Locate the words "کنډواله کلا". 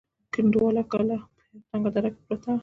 0.33-1.17